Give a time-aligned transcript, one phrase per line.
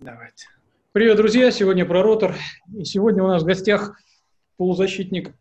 [0.00, 0.46] Давайте.
[0.92, 1.50] Привет, друзья!
[1.50, 2.34] Сегодня про Ротор.
[2.74, 4.00] И сегодня у нас в гостях
[4.56, 5.34] полузащитник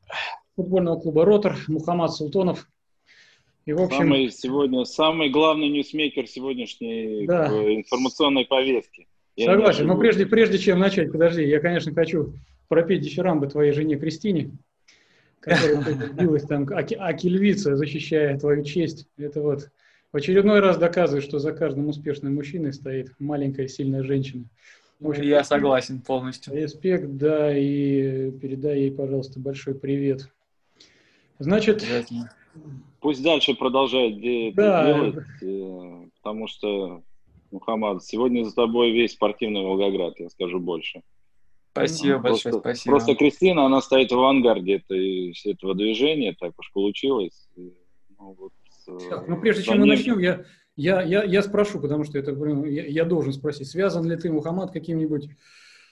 [0.58, 2.68] футбольного клуба Ротор Мухаммад Султонов.
[3.66, 4.00] И, в общем...
[4.00, 7.48] самый, сегодня, самый главный ньюсмейкер сегодняшней да.
[7.48, 9.08] информационной повестки.
[9.38, 12.34] Я Согласен, но прежде, прежде чем начать, подожди, я, конечно, хочу
[12.68, 14.52] пропеть дифирамбы твоей жене Кристине,
[15.40, 19.08] которая билась там, аки львица, защищая твою честь.
[19.18, 19.70] Это вот
[20.12, 24.46] в очередной раз доказывает, что за каждым успешным мужчиной стоит маленькая сильная женщина.
[25.02, 26.54] Общем, я согласен полностью.
[26.54, 30.30] Респект, да, и передай ей, пожалуйста, большой привет.
[31.38, 31.86] Значит...
[33.00, 34.20] Пусть дальше продолжает
[34.56, 34.86] да.
[34.86, 37.02] делать, э, потому что,
[37.50, 41.02] Мухаммад, сегодня за тобой весь спортивный Волгоград, я скажу больше.
[41.72, 42.96] Спасибо ну, большое, просто, спасибо.
[42.96, 47.48] Просто Кристина, она стоит в авангарде этой, этого движения, так уж получилось.
[47.56, 48.52] Ну, вот,
[49.10, 52.32] так, ну прежде чем мы начнем, я, я, я, я спрошу, потому что это,
[52.66, 55.30] я, я должен спросить, связан ли ты, Мухаммад, какими-нибудь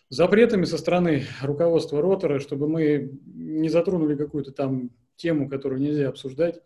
[0.10, 6.62] запретами со стороны руководства Ротора, чтобы мы не затронули какую-то там тему, которую нельзя обсуждать,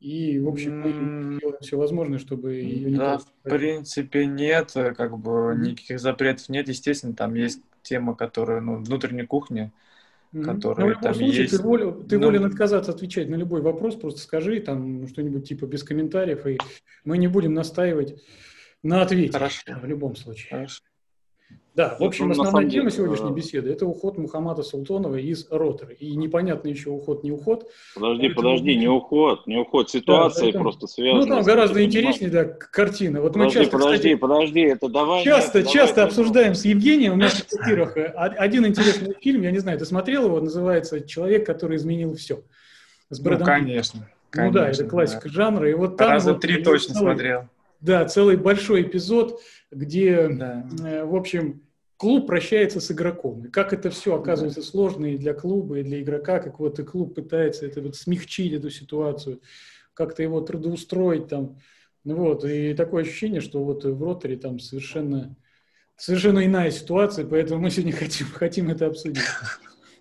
[0.00, 2.96] и, в общем, мы делаем все возможное, чтобы ее не...
[2.96, 8.76] Да, в принципе, нет, как бы никаких запретов нет, естественно, там есть тема, которая, ну,
[8.76, 9.72] внутренней кухни,
[10.32, 11.56] который ну, там случае, есть.
[11.56, 15.66] Ты, волен, ты ну, волен отказаться отвечать на любой вопрос, просто скажи там что-нибудь типа
[15.66, 16.58] без комментариев, и
[17.04, 18.22] мы не будем настаивать
[18.82, 19.62] на ответе Хорошо.
[19.80, 20.50] в любом случае.
[20.50, 20.82] Хорошо.
[21.76, 25.92] Да, в общем, основная тема сегодняшней беседы– это уход Мухаммада Султонова из ротора.
[25.92, 27.70] И непонятно еще уход, не уход.
[27.94, 28.48] Подожди, поэтому...
[28.48, 29.90] подожди, не уход, не уход.
[29.90, 30.64] Ситуация да, поэтому...
[30.64, 31.26] просто связана.
[31.26, 33.20] Ну, там гораздо интереснее, да, картина.
[33.20, 35.22] Вот подожди, мы часто, подожди, кстати, подожди, это давай.
[35.22, 39.42] Часто, нет, часто давай, обсуждаем с Евгением у нас в эфирах э, один интересный фильм,
[39.42, 42.42] я не знаю, ты смотрел его, называется «Человек, который изменил все».
[43.10, 44.60] С Брэдом ну, конечно, конечно.
[44.60, 45.28] Ну да, это классика да.
[45.28, 45.70] жанра.
[45.70, 47.48] И вот там Раза вот, три точно целый, смотрел.
[47.82, 50.66] Да, целый большой эпизод, где, да.
[50.82, 51.60] э, в общем,
[51.96, 53.46] клуб прощается с игроком.
[53.46, 54.66] И как это все оказывается да.
[54.66, 58.52] сложно и для клуба, и для игрока, как вот и клуб пытается это вот смягчить
[58.52, 59.40] эту ситуацию,
[59.94, 61.58] как-то его трудоустроить там.
[62.04, 65.36] Ну вот, и такое ощущение, что вот в роторе там совершенно,
[65.96, 69.24] совершенно иная ситуация, поэтому мы сегодня хотим, хотим это обсудить.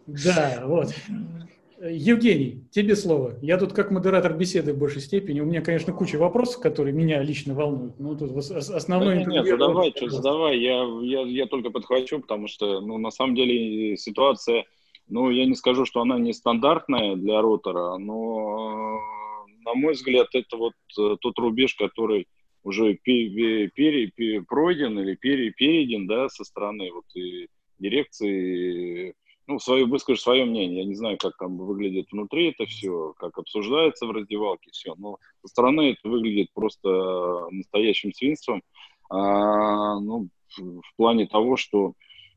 [0.08, 0.94] Да, вот.
[1.82, 3.38] Евгений, тебе слово.
[3.42, 5.42] Я тут как модератор беседы в большей степени.
[5.42, 8.00] У меня, конечно, куча вопросов, которые меня лично волнуют.
[8.00, 9.26] Ну, тут основной...
[9.26, 10.58] Да, нет, задавай, что задавай.
[10.60, 14.66] Я, я, я только подхвачу, потому что, ну, на самом деле ситуация,
[15.10, 19.00] ну, я не скажу, что она нестандартная для ротора, но,
[19.66, 22.28] на мой взгляд, это вот э, тот рубеж, который
[22.64, 27.48] уже пере, пере, пере, пройден или пере, перейден, да, со стороны вот и
[27.80, 29.14] дирекции
[29.48, 30.80] ну, свое, выскажу свое мнение.
[30.80, 35.18] Я не знаю, как там выглядит внутри это все, как обсуждается в раздевалке все, но
[35.42, 38.64] со стороны это выглядит просто настоящим свинством.
[39.10, 41.94] А, ну, в плане того, что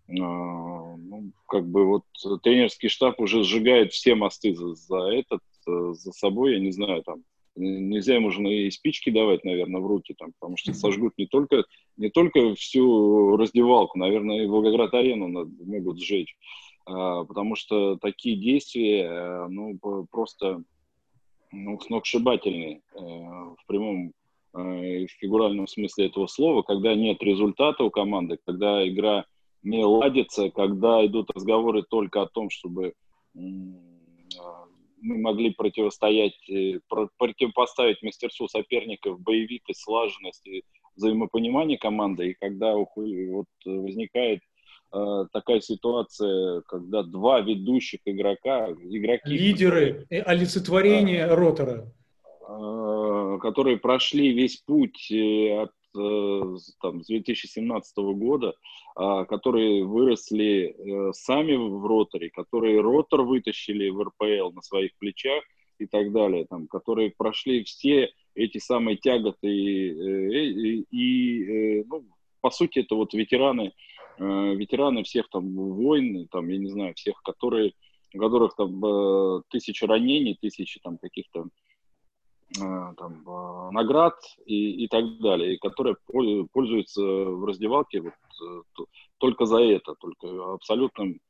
[0.08, 2.02] а, ну, как бы вот
[2.42, 7.22] тренерский штаб уже сжигает все мосты за, за этот, за собой, я не знаю, там
[7.58, 11.64] нельзя ему уже и спички давать, наверное, в руки, там, потому что сожгут не только,
[11.96, 15.28] не только всю раздевалку, наверное, и Волгоград-арену
[15.64, 16.36] могут сжечь.
[16.88, 19.78] А, потому что такие действия, э, ну,
[20.10, 20.62] просто
[21.52, 24.12] ну, сногсшибательные э, в прямом
[24.54, 29.26] э, и в фигуральном смысле этого слова, когда нет результата у команды, когда игра
[29.62, 32.94] не ладится, когда идут разговоры только о том, чтобы
[33.34, 36.38] мы могли противостоять,
[37.18, 40.64] противопоставить мастерству соперников боевитость, слаженность и
[40.96, 42.86] взаимопонимание команды, и когда вот
[43.64, 44.40] возникает
[44.90, 49.30] такая ситуация, когда два ведущих игрока, игроки...
[49.30, 51.92] Лидеры, которые, олицетворение а, ротора.
[53.40, 55.70] Которые прошли весь путь э, от
[56.80, 58.54] там, с 2017 года,
[58.94, 65.42] которые выросли сами в роторе, которые ротор вытащили в РПЛ на своих плечах
[65.78, 72.04] и так далее, там, которые прошли все эти самые тяготы и, и, и ну,
[72.40, 77.20] по сути, это вот ветераны Э, ветераны всех там войн, там, я не знаю, всех,
[77.22, 77.72] которые,
[78.14, 81.46] у которых там э, тысячи ранений, тысячи там каких-то
[82.60, 84.16] э, там, наград
[84.46, 85.96] и, и так далее, и которые
[86.52, 88.88] пользуются в раздевалке вот,
[89.18, 91.20] только за это, только абсолютным,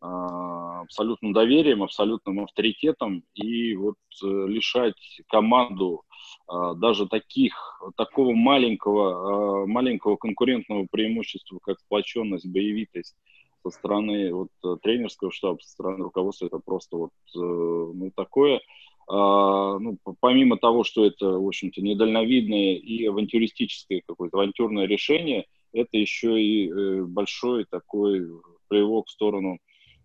[0.00, 4.94] абсолютным доверием, абсолютным авторитетом, и вот лишать
[5.28, 6.04] команду
[6.48, 7.54] а, даже таких,
[7.96, 13.16] такого маленького, а, маленького конкурентного преимущества, как сплоченность, боевитость
[13.64, 18.60] со стороны вот, э, тренерского штаба, со стороны руководства, это просто вот, э, ну, такое,
[19.08, 25.96] а, ну, помимо того, что это, в общем-то, недальновидное и авантюристическое какое-то авантюрное решение, это
[25.96, 28.28] еще и э, большой такой
[28.68, 29.58] плевок в сторону э,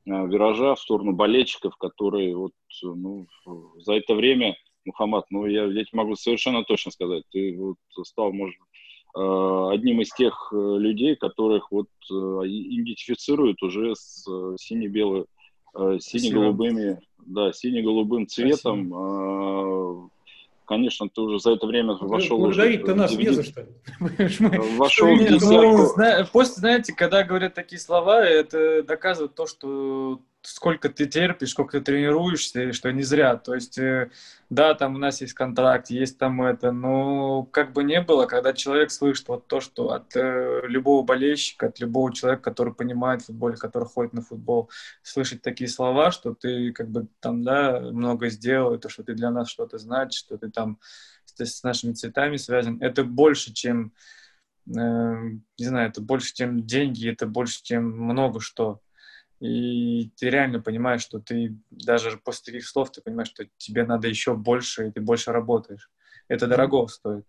[0.06, 2.54] виража, в сторону болельщиков, которые вот,
[2.84, 3.28] ну,
[3.78, 4.56] за это время,
[4.86, 8.56] Мухаммад, ну, я, я тебе могу совершенно точно сказать, ты вот стал, может,
[9.16, 14.26] э, одним из тех людей, которых вот идентифицируют уже с
[14.60, 15.26] сине-белой,
[16.00, 18.88] сине-голубыми, да, сине-голубым цветом.
[18.88, 20.12] Спасибо
[20.72, 22.38] конечно, ты уже за это время вошел...
[22.38, 23.68] Благодарить-то нас не за что.
[24.78, 26.32] Вошел в десятку.
[26.32, 31.86] После, знаете, когда говорят такие слова, это доказывает то, что сколько ты терпишь, сколько ты
[31.86, 33.38] тренируешься, и что не зря.
[33.38, 34.10] То есть, э,
[34.50, 38.54] да, там у нас есть контракт, есть там это, но как бы не было, когда
[38.54, 43.54] человек слышит вот то, что от э, любого болельщика, от любого человека, который понимает футбол,
[43.54, 44.70] который ходит на футбол,
[45.04, 49.30] слышать такие слова, что ты как бы там, да, много сделал, то, что ты для
[49.32, 50.80] нас что-то значишь, что ты там
[51.26, 53.94] с, нашими цветами связан, это больше, чем,
[54.68, 58.82] э, не знаю, это больше, чем деньги, это больше, чем много что.
[59.42, 64.08] И ты реально понимаешь, что ты даже после таких слов ты понимаешь, что тебе надо
[64.08, 65.90] еще больше, и ты больше работаешь.
[66.28, 67.26] Это дорого стоит.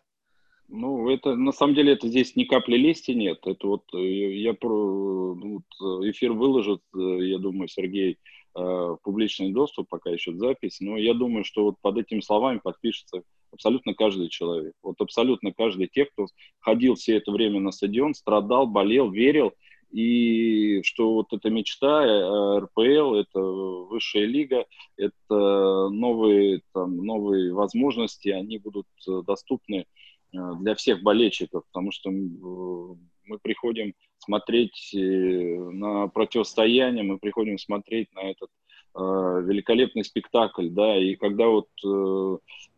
[0.69, 3.38] Ну, это на самом деле это здесь ни капли лести нет.
[3.47, 8.99] Это вот э, я про ну, вот, эфир выложит, э, я думаю, Сергей э, в
[9.03, 10.81] публичный доступ, пока еще запись.
[10.81, 13.23] Но я думаю, что вот под этими словами подпишется
[13.53, 14.75] абсолютно каждый человек.
[14.82, 16.26] Вот абсолютно каждый тех, кто
[16.61, 19.53] ходил все это время на стадион, страдал, болел, верил
[19.93, 24.65] и что вот эта мечта э, РПЛ, это высшая лига,
[24.97, 29.85] это новые, там, новые возможности, они будут э, доступны
[30.33, 38.31] э, для всех болельщиков, потому что мы приходим смотреть на противостояние, мы приходим смотреть на
[38.31, 38.50] этот
[38.94, 41.69] великолепный спектакль, да, и когда вот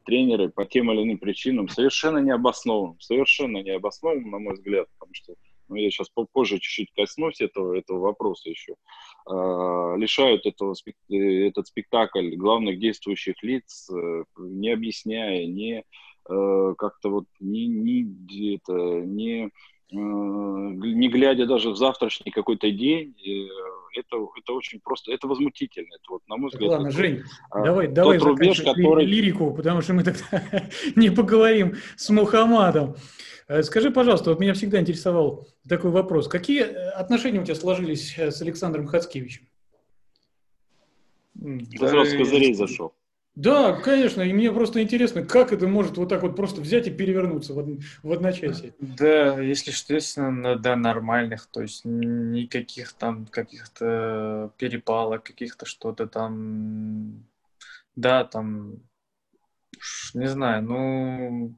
[0.04, 5.34] тренеры по тем или иным причинам совершенно необоснованным, совершенно необоснованным, на мой взгляд, потому что
[5.68, 10.74] ну, я сейчас попозже чуть-чуть коснусь этого, этого вопроса еще, э, лишают этого,
[11.08, 15.84] этот спектакль главных действующих лиц, э, не объясняя, не
[16.28, 19.50] э, как-то вот не, не, это, не, э,
[19.90, 25.94] не глядя даже в завтрашний какой-то день, э, это, это очень просто, это возмутительно.
[25.94, 29.04] Это вот, на мой взгляд, Ладно, это, Жень, а, давай, давай рубеж, который...
[29.04, 30.42] лирику, потому что мы тогда
[30.96, 32.96] не поговорим с Мухаммадом.
[33.62, 36.28] Скажи, пожалуйста, вот меня всегда интересовал такой вопрос.
[36.28, 39.46] Какие отношения у тебя сложились с Александром Хацкевичем?
[41.34, 42.94] Да, сразу с козырей зашел.
[43.36, 46.90] Да, конечно, и мне просто интересно, как это может вот так вот просто взять и
[46.90, 47.66] перевернуться в, од...
[48.02, 48.74] в одночасье.
[48.78, 57.24] Да, если что, естественно, да, нормальных, то есть никаких там каких-то перепалок, каких-то что-то там,
[57.96, 58.76] да, там,
[60.14, 61.54] не знаю, ну,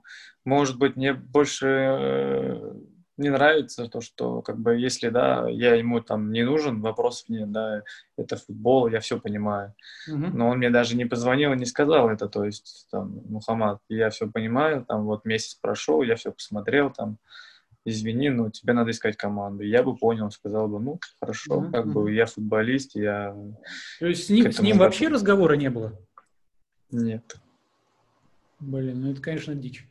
[0.47, 2.75] может быть, мне больше э,
[3.17, 7.51] не нравится то, что как бы если, да, я ему там не нужен, вопросов нет,
[7.51, 7.83] да,
[8.17, 9.75] это футбол, я все понимаю.
[10.09, 10.31] Uh-huh.
[10.33, 14.11] Но он мне даже не позвонил и не сказал это, то есть, там, Мухаммад, я
[14.11, 17.19] все понимаю, там вот месяц прошел, я все посмотрел, там,
[17.85, 19.63] извини, но тебе надо искать команду.
[19.63, 21.71] Я бы понял, сказал бы, ну, хорошо, uh-huh.
[21.71, 23.35] как бы я футболист, я...
[24.01, 25.99] То есть с ним, с ним вообще разговора не было?
[26.91, 27.37] Нет.
[28.59, 29.87] Блин, ну это, конечно, дичь.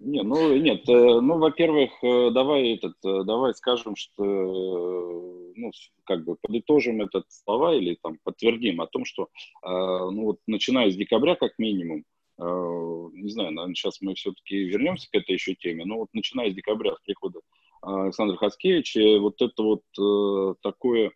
[0.00, 5.72] Не, ну нет, э, ну, во-первых, э, давай этот, э, давай скажем, что, ну,
[6.04, 9.28] как бы подытожим этот слова или там подтвердим о том, что,
[9.62, 12.04] ну, вот начиная с декабря, как минимум,
[12.38, 16.54] не знаю, наверное, сейчас мы все-таки вернемся к этой еще теме, но вот начиная с
[16.54, 17.40] декабря, с прихода
[17.82, 21.10] Александра Хацкевича, вот это вот такое,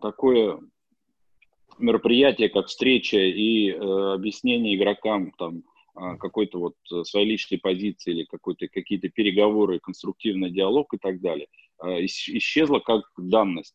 [0.00, 0.60] такое
[1.78, 5.62] мероприятие, как встреча и объяснение игрокам там,
[6.18, 11.48] какой-то вот э, своей личной позиции или какой-то, какие-то переговоры, конструктивный диалог и так далее,
[11.78, 13.74] а, исчезла как данность.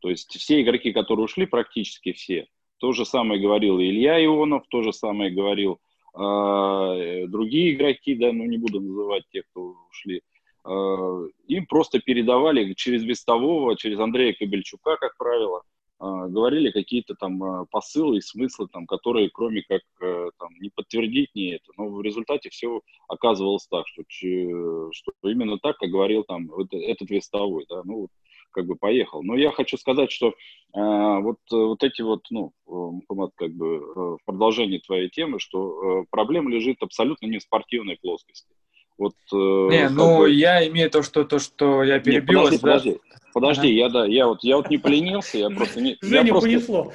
[0.00, 2.46] То есть все игроки, которые ушли, практически все,
[2.78, 5.78] то же самое говорил Илья Ионов, то же самое говорил
[6.14, 10.22] э, другие игроки, да, ну не буду называть тех, кто ушли,
[10.64, 15.62] э, им просто передавали через Вестового, через Андрея Кобельчука, как правило, а,
[16.02, 21.34] говорили какие-то там а, посылы и смыслы, там, которые кроме как э, там, не подтвердить
[21.34, 21.64] не это.
[21.76, 27.66] Но в результате все оказывалось так, что, что именно так, как говорил там этот вестовой,
[27.68, 28.10] да, ну вот
[28.50, 29.22] как бы поехал.
[29.22, 30.32] Но я хочу сказать, что э,
[30.74, 36.04] вот, вот эти вот, ну, Мухаммад, как бы э, в продолжении твоей темы, что э,
[36.10, 38.52] проблема лежит абсолютно не в спортивной плоскости.
[38.98, 40.30] Вот, э, не, ну бы...
[40.30, 42.42] я имею то, что то, что я перебил.
[42.42, 43.00] Не, подожди, подожди.
[43.32, 43.76] Подожди, ага.
[43.76, 45.96] я да, я вот я вот не поленился, я просто не.
[46.02, 46.92] Женю я просто, понесло.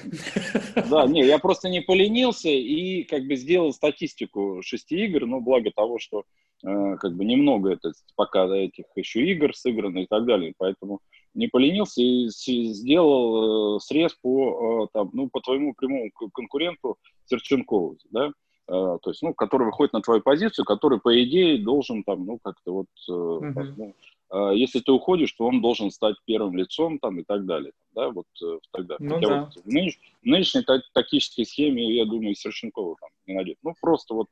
[0.90, 5.72] Да, не, я просто не поленился и как бы сделал статистику шести игр, ну благо
[5.76, 6.24] того, что
[6.64, 11.00] э, как бы немного это пока этих еще игр сыграно и так далее, поэтому
[11.34, 17.98] не поленился и сделал э, срез по э, там, ну по твоему прямому конкуренту Серченкову,
[18.12, 18.32] да,
[18.70, 22.38] Uh, то есть, ну, который выходит на твою позицию, который, по идее, должен там, ну,
[22.38, 23.94] как-то вот, ну, а,
[24.54, 27.72] если ты уходишь, то он должен стать первым лицом там и так далее.
[27.98, 28.96] Да, вот э, тогда.
[29.00, 29.42] Ну, Хотя да.
[29.46, 33.58] вот в, нынеш, нынешней тактической схеме, я думаю, Серченкова там не найдет.
[33.64, 34.28] Ну, просто вот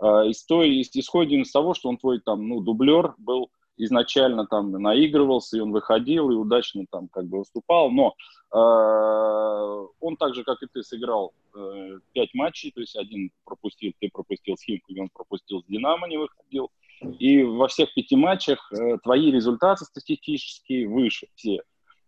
[0.00, 4.72] э, из той, исходим из того, что он твой там, ну, дублер был изначально там
[4.72, 8.14] наигрывался, и он выходил, и удачно там как бы выступал, но
[8.52, 13.92] э, он так же, как и ты, сыграл э, пять матчей, то есть один пропустил,
[13.98, 18.70] ты пропустил с Химкой, он пропустил с Динамо, не выходил, и во всех пяти матчах
[18.72, 21.62] э, твои результаты статистические выше все.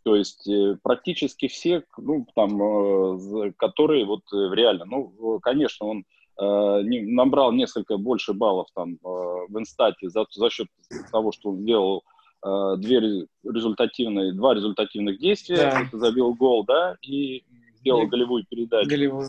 [0.04, 6.04] То есть э, практически все, ну, там, э, которые вот в реально, ну, конечно, он
[6.38, 10.66] не, набрал несколько больше баллов там в инстате за, за счет
[11.12, 12.04] того, что он сделал
[12.42, 15.98] две результативные, два результативных действия, да.
[15.98, 17.44] забил гол, да, и
[17.76, 18.88] сделал голевую передачу.
[18.88, 19.28] Голевую.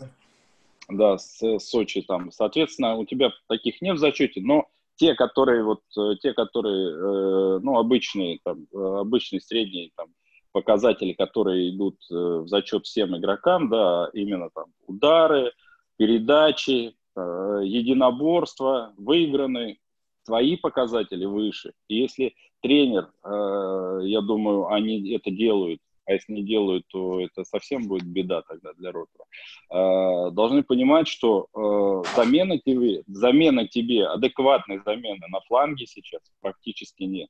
[0.88, 2.32] Да, с Сочи там.
[2.32, 7.58] Соответственно, у тебя таких нет в зачете, но те, которые вот, э, те, которые, э,
[7.62, 10.08] ну, обычные, там, э, обычные средние, там,
[10.52, 15.52] показатели, которые идут в зачет всем игрокам, да, именно там удары,
[15.96, 19.78] передачи, единоборства, выиграны,
[20.24, 21.72] твои показатели выше.
[21.88, 27.88] И если тренер, я думаю, они это делают а если не делают, то это совсем
[27.88, 29.24] будет беда тогда для ротора.
[29.70, 37.04] Э, должны понимать, что э, замена тебе, замена тебе, адекватной замены на фланге сейчас практически
[37.04, 37.28] нет.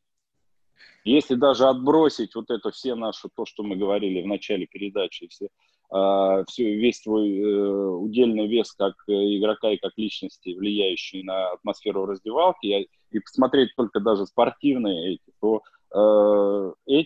[1.05, 5.49] Если даже отбросить вот это все наши, то, что мы говорили в начале передачи, все,
[5.95, 12.07] э, все, весь твой э, удельный вес как игрока и как личности, влияющий на атмосферу
[12.07, 15.74] раздевалки, и, и посмотреть только даже спортивные эти, то Э,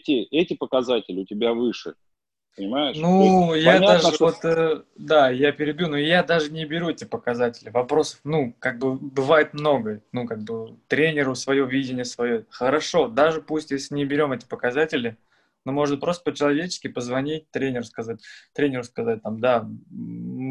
[0.09, 1.95] эти, эти показатели у тебя выше.
[2.57, 2.97] Понимаешь?
[2.97, 4.25] Ну, есть, я понятно, даже что...
[4.25, 7.71] вот, э, да, я перебью, но я даже не беру эти показатели.
[7.71, 10.03] Вопросов, ну, как бы бывает много.
[10.11, 12.47] Ну, как бы тренеру свое видение свое.
[12.51, 15.17] Хорошо, даже пусть если не берем эти показатели,
[15.65, 18.21] но может просто по-человечески позвонить тренеру сказать,
[18.55, 19.69] тренеру сказать там, да,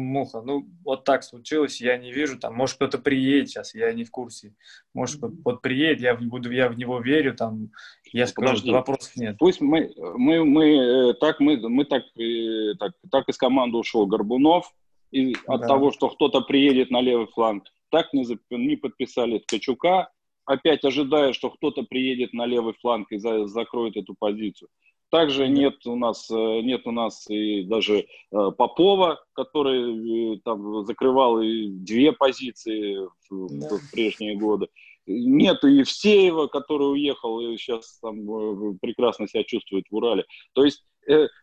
[0.08, 4.04] муха, ну вот так случилось, я не вижу, там, может кто-то приедет сейчас, я не
[4.04, 4.54] в курсе,
[4.94, 7.70] может вот, вот приедет, я буду, я в него верю, там,
[8.12, 8.70] я скажу, Подожди.
[8.70, 9.36] вопросов нет.
[9.38, 14.06] Пусть мы, мы, мы э, так, мы, мы так, э, так, так из команды ушел
[14.06, 14.72] Горбунов,
[15.10, 15.66] и от да.
[15.66, 20.10] того, что кто-то приедет на левый фланг, так не, не подписали Ткачука,
[20.44, 24.68] опять ожидая, что кто-то приедет на левый фланг и за, закроет эту позицию.
[25.10, 30.84] Также нет у нас, э, нет у нас и даже э, Попова, который э, там
[30.84, 32.98] закрывал и две позиции
[33.30, 33.76] в, да.
[33.76, 34.68] в прежние годы.
[35.06, 40.26] Нет и Евсеева, который уехал и сейчас там прекрасно себя чувствует в Урале.
[40.52, 40.84] То есть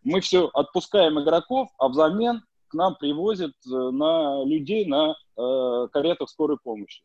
[0.04, 5.16] мы все отпускаем игроков, а взамен к нам привозят на людей на
[5.92, 7.02] каретах скорой помощи.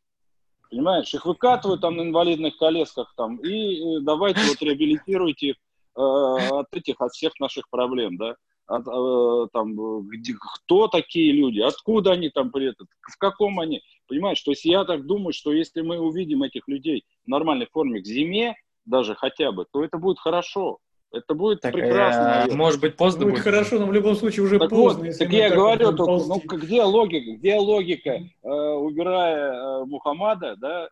[0.70, 5.56] Понимаешь, их выкатывают там на инвалидных колесках там, и давайте вот реабилитируйте их
[6.00, 12.12] от этих, от всех наших проблем, да, от, э, там, где, кто такие люди, откуда
[12.12, 15.80] они там при этом, в каком они, понимаешь, то есть я так думаю, что если
[15.80, 18.54] мы увидим этих людей в нормальной форме к зиме,
[18.84, 20.78] даже хотя бы, то это будет хорошо,
[21.12, 22.46] это будет так, прекрасно.
[22.48, 23.34] Э, может быть, поздно будет.
[23.34, 25.06] будет хорошо, но в любом случае уже так поздно.
[25.06, 30.56] Вот, так я так говорю, только, ну где логика, где логика, э, убирая э, Мухаммада,
[30.56, 30.88] да,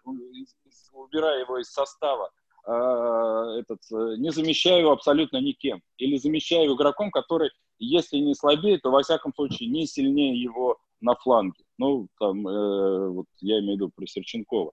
[0.92, 2.30] убирая его из состава,
[3.60, 5.80] этот, э, не замещаю абсолютно никем.
[5.96, 11.14] Или замещаю игроком, который, если не слабее, то во всяком случае не сильнее его на
[11.14, 11.64] фланге.
[11.78, 14.72] Ну, там, э, вот я имею в виду про Серченкова.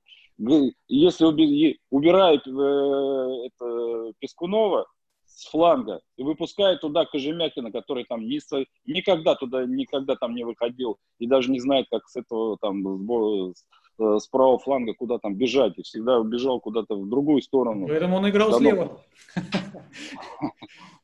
[0.87, 4.85] Если уби, убирают э, это, Пескунова
[5.25, 8.39] с фланга и выпускают туда Кожемякина, который там ни,
[8.85, 13.65] никогда туда никогда там не выходил и даже не знает, как с этого там с,
[13.97, 17.87] Э, с правого фланга куда там бежать, и всегда бежал куда-то в другую сторону.
[17.87, 18.69] Поэтому он играл Давно.
[18.69, 19.01] слева.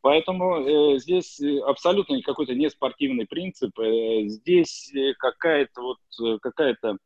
[0.01, 3.77] Поэтому э, здесь абсолютно какой-то неспортивный принцип.
[3.79, 6.97] Э, здесь какая-то вот какая-то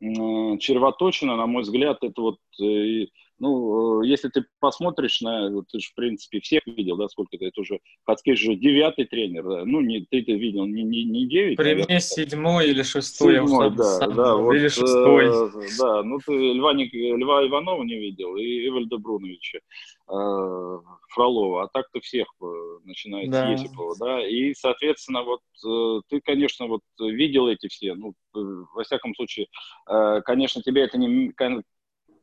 [0.00, 3.06] э, червоточина, на мой взгляд, это вот э,
[3.38, 7.60] ну, э, если ты посмотришь на, ты же, в принципе, всех видел, да, сколько это
[7.60, 11.56] уже, Хацкевич же девятый тренер, да, ну, не, ты это видел, не, не, не девять.
[11.56, 15.26] При мне седьмой или шестой, седьмой, я да, да, вот, или шестой.
[15.26, 20.78] Э, да, ну, ты Льва, Льва Иванова не видел, и Эвальда Бруновича э,
[21.10, 23.56] Фролова, а так-то всех, э, начиная да.
[23.56, 28.84] с Есипова, да, и, соответственно, вот э, ты, конечно, вот видел эти все, ну, во
[28.84, 29.46] всяком случае,
[29.86, 31.32] конечно, тебе это не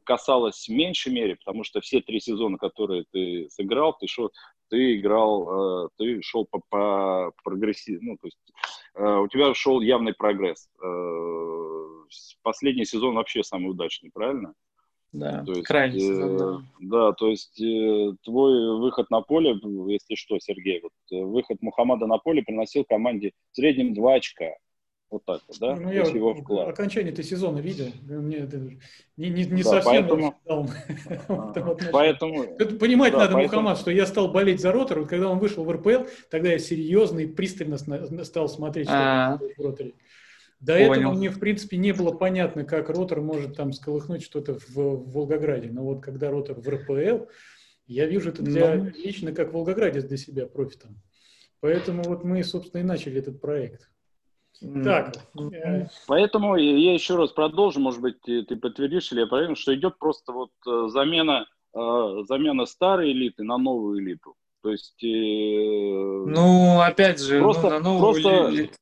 [0.03, 4.31] касалось в меньшей мере, потому что все три сезона, которые ты сыграл, ты шел,
[4.69, 8.37] ты играл, э, ты шел по, по прогрессиву, ну, то есть
[8.95, 10.67] э, у тебя шел явный прогресс.
[10.83, 11.83] Э,
[12.41, 14.53] последний сезон вообще самый удачный, правильно?
[15.11, 16.61] Да, то есть, крайний сезон, да.
[16.79, 17.61] Да, то есть
[18.23, 19.59] твой выход на поле,
[19.91, 24.49] если что, Сергей, вот выход Мухаммада на поле приносил команде в среднем 2 очка.
[25.13, 25.75] Вот так вот, да?
[25.75, 26.69] Ну, я его вклад.
[26.69, 27.85] окончание ты сезона видел.
[28.01, 28.57] Мне это
[29.15, 30.35] не, не, не да, совсем поэтому,
[31.91, 33.61] поэтому Тут понимать да, надо, поэтому...
[33.61, 35.01] Мухаммад, что я стал болеть за Ротор.
[35.01, 37.77] Вот когда он вышел в РПЛ, тогда я серьезно и пристально
[38.25, 39.37] стал смотреть, что а.
[39.37, 39.93] в Роторе.
[40.59, 40.93] До Понял.
[40.93, 45.11] этого мне, в принципе, не было понятно, как Ротор может там сколыхнуть что-то в, в
[45.11, 45.69] Волгограде.
[45.69, 47.27] Но вот когда Ротор в РПЛ,
[47.85, 48.89] я вижу это для, Но...
[48.89, 50.99] лично как в Волгограде для себя профитом.
[51.59, 53.91] Поэтому вот мы, собственно, и начали этот проект.
[54.83, 55.15] Так.
[55.53, 59.97] Э, Поэтому я еще раз продолжу, может быть, ты, подтвердишь или я проверю, что идет
[59.97, 64.35] просто вот э, замена, э, замена старой элиты на новую элиту.
[64.61, 65.03] То есть...
[65.03, 68.73] Ну, опять же, ну, просто, ну, на новую просто, элиту.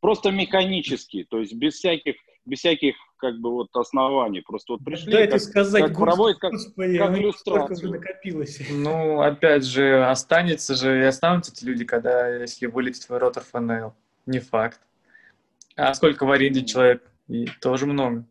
[0.00, 2.14] просто механически, то есть без всяких,
[2.44, 4.40] без всяких как бы вот оснований.
[4.40, 7.90] Просто вот пришли, Дайте как, сказать, как проводят, как, Господи, как иллюстрацию.
[7.90, 8.60] накопилось.
[8.70, 13.92] Ну, опять же, останется же и останутся эти люди, когда, если вылетит в ротор ФНЛ.
[14.26, 14.80] Не факт.
[15.76, 17.02] А сколько в аренде человек?
[17.28, 18.26] И тоже много.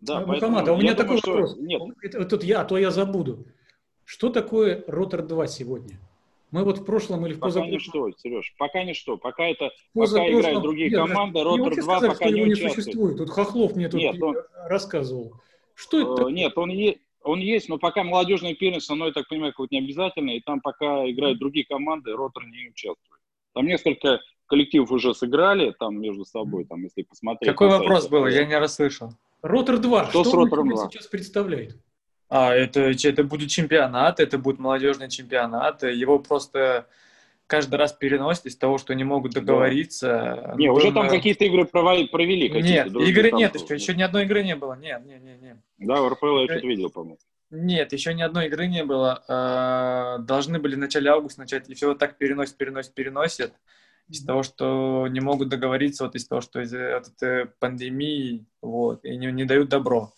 [0.00, 1.56] Да, ну, команда, у меня такой думаю, вопрос.
[1.58, 1.82] Нет.
[2.02, 3.46] Это, тут я, а то я забуду.
[4.04, 5.98] Что такое Ротор 2 сегодня?
[6.50, 7.72] Мы вот в прошлом или в позапрошлом...
[7.72, 9.16] Пока ничто, Сереж, пока ничто.
[9.16, 12.74] Пока это, пока играют другие нет, команды, Ротор 2 сказали, пока не, не участвует.
[12.74, 13.16] существует.
[13.16, 14.36] Тут Хохлов мне тут нет, он...
[14.68, 15.34] рассказывал.
[15.74, 16.14] Что это?
[16.14, 16.32] Такое?
[16.32, 16.98] Нет, он, е...
[17.22, 20.60] он есть, но пока молодежное первенство, но, я так понимаю, какое-то не обязательно, и там
[20.60, 23.20] пока играют другие команды, Ротор не участвует.
[23.52, 27.50] Там несколько коллективов уже сыграли там между собой, там, если посмотреть.
[27.50, 28.26] Какой вопрос был?
[28.26, 29.12] Я не расслышал.
[29.42, 30.04] Ротор 2.
[30.06, 30.88] Что, что с Ротором 2?
[30.90, 31.76] сейчас представляет?
[32.28, 35.82] А, это, это будет чемпионат, это будет молодежный чемпионат.
[35.82, 36.86] Его просто
[37.46, 40.42] каждый раз переносят из того, что не могут договориться.
[40.48, 40.54] Да.
[40.56, 42.48] Не, уже там какие-то игры провели.
[42.48, 44.74] Нет, игры нет еще, еще ни одной игры не было.
[44.74, 45.56] Нет, нет, нет, нет.
[45.78, 47.18] Да, в РПЛ я что-то видел, по-моему.
[47.50, 49.22] Нет, еще ни одной игры не было.
[49.28, 53.52] А, должны были в начале августа начать, и все вот так переносят, переносят, переносят
[54.08, 59.16] из того, что не могут договориться, вот из того, что из-за этой пандемии, вот, и
[59.16, 60.12] не, не дают добро.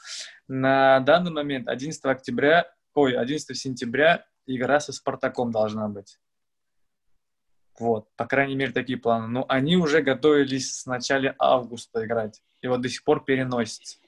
[0.47, 6.19] На данный момент 11 октября, ой, 11 сентября игра со Спартаком должна быть.
[7.79, 9.29] Вот, по крайней мере, такие планы.
[9.29, 12.43] Но они уже готовились с начала августа играть.
[12.61, 13.99] И вот до сих пор переносится.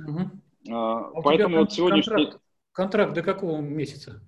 [0.00, 0.30] Угу.
[0.70, 2.24] А, а поэтому вот сегодняшний...
[2.24, 4.20] Контракт, контракт до какого месяца?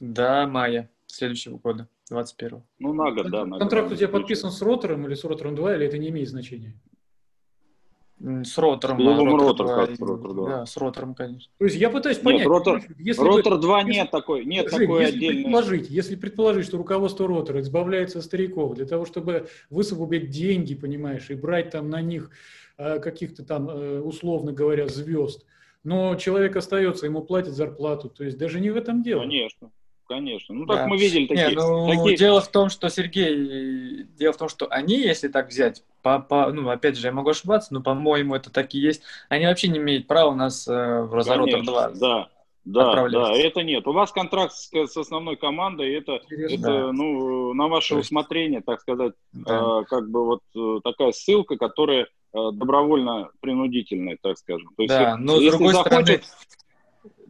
[0.00, 1.88] До мая следующего года.
[2.10, 3.46] 21 Ну, на год, да.
[3.46, 3.96] На Контракт год.
[3.96, 6.74] у тебя подписан с ротором или с ротором 2, или это не имеет значения?
[8.18, 9.00] С ротором.
[9.00, 10.44] С ротор, ротор, 2, как, ротор, да.
[10.44, 11.50] да, с ротором, конечно.
[11.56, 12.40] То есть я пытаюсь понять.
[12.40, 15.42] Нет, ротор, если ротор 2 если, нет такой, нет Жень, такой если отдельной.
[15.42, 21.30] Предположить, если предположить, что руководство ротора избавляется от стариков для того, чтобы высвободить деньги, понимаешь,
[21.30, 22.30] и брать там на них
[22.76, 25.46] э, каких-то там, э, условно говоря, звезд,
[25.82, 29.20] но человек остается, ему платят зарплату, то есть даже не в этом дело.
[29.20, 29.70] Конечно.
[30.10, 30.56] Конечно.
[30.56, 30.86] Ну, так да.
[30.88, 32.16] мы видели такие, Не, ну, такие...
[32.16, 36.50] Дело в том, что, Сергей, дело в том, что они, если так взять, по, по,
[36.50, 39.78] ну, опять же, я могу ошибаться, но, по-моему, это так и есть, они вообще не
[39.78, 42.28] имеют права у нас э, в Розоротор 2 да.
[42.64, 43.86] Да, да, это нет.
[43.86, 46.92] У вас контракт с, с основной командой, это, это да.
[46.92, 48.06] ну, на ваше есть...
[48.06, 49.80] усмотрение, так сказать, да.
[49.80, 54.70] э, как бы вот э, такая ссылка, которая э, добровольно-принудительная, так скажем.
[54.76, 56.59] То есть, да, но с другой захочет, стороны,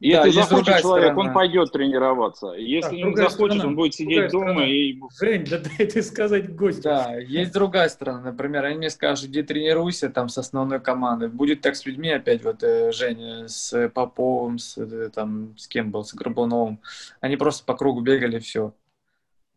[0.00, 1.28] если да, захочет человек, сторона.
[1.28, 2.52] он пойдет тренироваться.
[2.56, 3.64] Если да, не захочет, сторона.
[3.66, 4.66] он будет сидеть дома сторона.
[4.66, 4.94] и...
[5.20, 6.82] Жень, да дай ты сказать гостю.
[6.84, 8.22] Да, есть другая сторона.
[8.22, 11.28] Например, они мне скажут, иди тренируйся там с основной командой.
[11.28, 15.90] Будет так с людьми опять, вот э, Женя с Поповым, с, э, там, с кем
[15.90, 16.80] был, с Горбуновым.
[17.20, 18.72] Они просто по кругу бегали, все.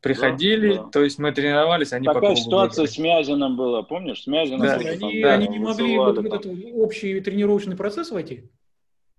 [0.02, 0.90] Приходили, да, да.
[0.90, 2.94] то есть мы тренировались, они Такая по кругу ситуация бегали.
[2.94, 4.24] с Мязиным была, помнишь?
[4.24, 4.60] С Мязиным.
[4.60, 4.74] Да.
[4.74, 5.34] Они, да.
[5.36, 8.44] они не могли вот в этот общий тренировочный процесс войти?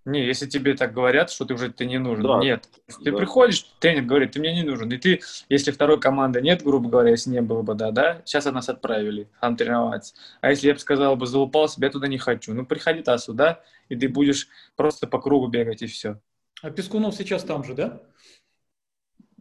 [0.05, 2.25] Не, если тебе так говорят, что ты уже ты не нужен.
[2.25, 2.39] Да.
[2.39, 2.69] Нет.
[3.03, 3.17] Ты да.
[3.17, 4.93] приходишь, тренер говорит, ты мне не нужен.
[4.93, 8.45] И ты, если второй команды нет, грубо говоря, если не было бы, да, да, сейчас
[8.45, 10.15] нас отправили там тренироваться.
[10.43, 12.53] А если я бы сказал бы, залупал себя, туда не хочу.
[12.53, 16.21] Ну, приходи та сюда, и ты будешь просто по кругу бегать, и все.
[16.61, 18.03] А Пескунов сейчас там же, да?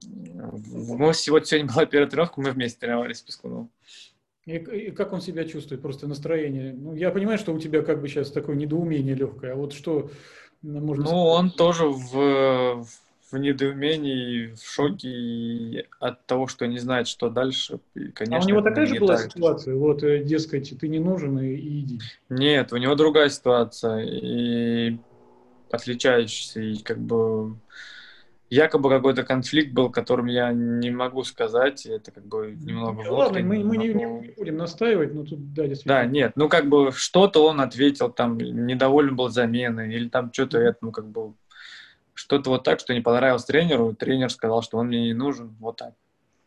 [0.06, 3.70] Мы сегодня, сегодня была первая тренировка, мы вместе тренировались с Пескуновым.
[4.46, 6.74] И, и как он себя чувствует, просто настроение?
[6.74, 10.10] Ну, я понимаю, что у тебя как бы сейчас такое недоумение легкое, а вот что
[10.64, 11.40] можно Ну, сказать?
[11.40, 12.86] он тоже в,
[13.32, 17.80] в недоумении, в шоке от того, что не знает, что дальше.
[17.96, 21.40] И, конечно, а у него такая же была ситуация, вот, э, дескать, ты не нужен
[21.40, 22.00] и, и иди.
[22.30, 24.98] Нет, у него другая ситуация, и
[25.72, 27.56] отличающаяся, и как бы
[28.54, 33.40] якобы какой-то конфликт был, которым я не могу сказать, это как бы немного Ну, ладно,
[33.40, 35.96] мы, мы не, не- будем настаивать, но тут, да, действительно.
[35.96, 40.60] Да, нет, ну как бы что-то он ответил, там, недоволен был заменой, или там что-то
[40.60, 41.34] это, ну как бы
[42.14, 45.56] что-то вот так, что не понравилось тренеру, и тренер сказал, что он мне не нужен,
[45.60, 45.94] вот так.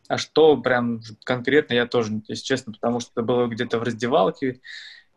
[0.07, 4.61] А что прям конкретно, я тоже, если честно, потому что это было где-то в раздевалке,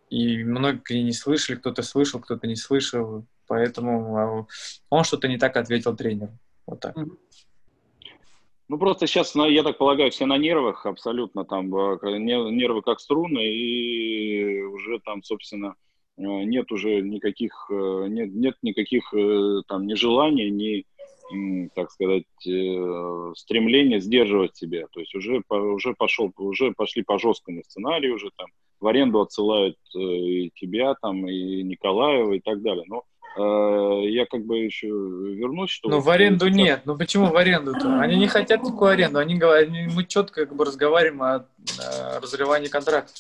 [0.09, 4.47] и многие не слышали, кто-то слышал, кто-то не слышал, поэтому а,
[4.89, 6.37] он что-то не так ответил тренеру.
[6.71, 6.97] Вот так.
[8.69, 12.83] Ну, просто сейчас, ну, я так полагаю, все на нервах абсолютно, там, э, не- нервы
[12.83, 15.75] как струны, и уже там, собственно,
[16.17, 19.13] э, нет уже никаких, э, нет, нет никаких
[19.67, 22.25] там ни желаний, ни, так сказать,
[23.37, 24.87] стремления сдерживать себя.
[24.93, 28.47] То есть уже, уже пошел, уже пошли по жесткому сценарию, уже там
[28.81, 32.85] в аренду отсылают и тебя, там, и Николаева, и так далее.
[32.89, 33.05] Но
[33.37, 35.89] я как бы еще вернусь, что...
[35.89, 36.83] Ну, в аренду сейчас- нет.
[36.85, 38.01] Ну, почему в аренду-то?
[38.01, 39.19] Они не хотят никакую аренду.
[39.19, 43.13] Они говорят, мы четко как бы разговариваем о, о разрывании контракта.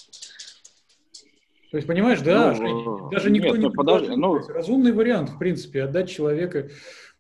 [1.71, 5.31] То есть, понимаешь, да, Ну, Жень, даже никто нет, не ну, подожди, ну- разумный вариант,
[5.31, 6.69] в принципе, отдать человека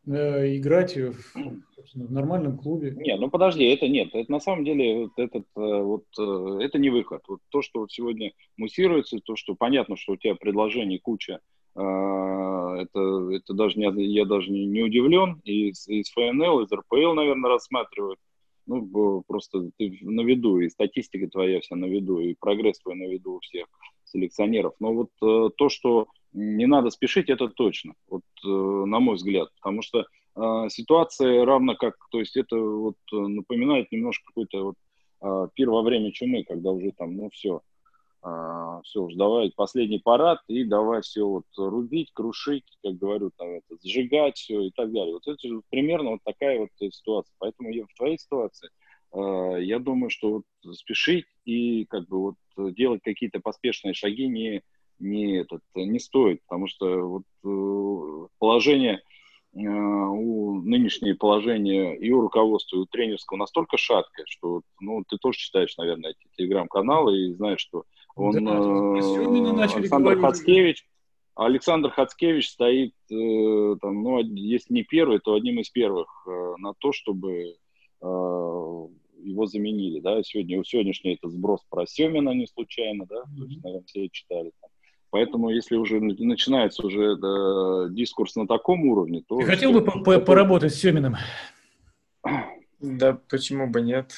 [0.09, 1.14] э, играть в,
[1.94, 2.90] в нормальном клубе.
[2.96, 6.79] Не, ну подожди, это нет, это на самом деле вот этот э, вот э, это
[6.79, 7.22] не выход.
[7.29, 11.38] Вот то, что вот сегодня муссируется, то, что понятно, что у тебя предложений куча, э,
[11.81, 15.40] это это даже не, я даже не, не удивлен.
[15.45, 18.19] И из, из ФНЛ, из РПЛ, наверное, рассматривают.
[18.66, 23.09] Ну просто ты на виду, и статистика твоя вся на виду, и прогресс твой на
[23.09, 23.66] виду у всех
[24.05, 24.75] селекционеров.
[24.79, 29.49] Но вот э, то, что не надо спешить, это точно, вот э, на мой взгляд,
[29.57, 30.05] потому что
[30.37, 34.75] э, ситуация равно как, то есть это вот э, напоминает немножко какой-то вот
[35.23, 37.62] э, пир во время чумы, когда уже там, ну все,
[38.23, 43.77] все уж давай последний парад и давай все вот рубить, крушить, как говорю, там это,
[43.83, 45.15] сжигать все и так далее.
[45.15, 47.35] Вот это примерно вот такая вот ситуация.
[47.39, 48.69] Поэтому я в твоей ситуации
[49.13, 52.21] э, я думаю, что вот спешить и как бы
[52.57, 54.63] вот делать какие-то поспешные шаги не
[55.01, 59.03] не этот не стоит, потому что вот э, положение
[59.55, 65.17] э, у нынешнее положение и у руководства, и у тренерского настолько шаткое, что ну ты
[65.17, 67.85] тоже читаешь, наверное, эти телеграм-каналы и знаешь, что
[68.16, 70.23] он Да, э, начали Александр говорить.
[70.25, 70.87] Хацкевич
[71.37, 76.75] Александр Хацкевич стоит, э, там, ну, если не первый, то одним из первых э, на
[76.75, 77.46] то, чтобы э,
[78.03, 83.85] его заменили, да, сегодня, сегодняшний это сброс про Семина не случайно, да, то есть, наверное,
[83.87, 84.53] все читали.
[84.61, 84.70] там.
[85.11, 89.38] Поэтому, если уже на- начинается уже да, дискурс на таком уровне, то...
[89.38, 91.16] Ты хотел бы по- по- поработать с Семиным?
[92.81, 94.12] Да, почему бы нет?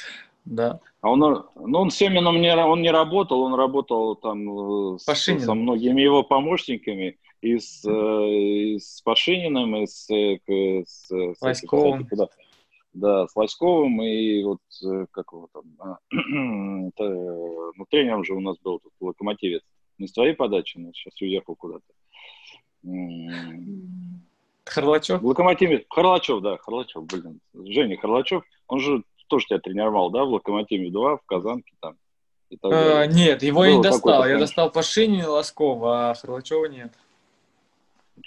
[0.44, 0.80] Да.
[1.00, 1.44] А он, ну,
[1.78, 5.04] он с Семином не, он не работал, он работал там э, с-
[5.44, 10.38] со многими его помощниками, и с, э, и с Пашининым, и с, э,
[10.86, 12.04] с, с- Лоськовым.
[12.06, 12.32] кстати,
[12.92, 14.58] да, с Лоськовым, и вот
[15.12, 15.98] как его там, а,
[16.88, 17.04] это,
[17.76, 19.62] ну, тренером же у нас был тут локомотивец.
[19.98, 21.84] Не с твоей подачи, но сейчас уехал куда-то.
[24.64, 25.20] Харлачев?
[25.20, 27.40] В Локомотиве Харлачев, да, Харлачев, блин.
[27.54, 29.02] Женя Харлачев, он же
[29.32, 31.96] тоже тебя тренировал, да, в Локомотиве 2, в Казанке там.
[32.50, 33.14] и так А, далее.
[33.14, 34.26] нет, его я не достал.
[34.28, 36.92] Я достал Пашинина и Лоскова, а Харлачева нет.